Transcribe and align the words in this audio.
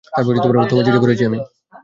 তোমার 0.67 0.85
চিঠি 0.85 0.99
পড়েছি 1.03 1.23
আমি। 1.25 1.39